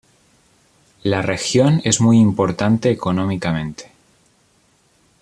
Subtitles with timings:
[1.03, 3.91] La región es muy importante económicamente.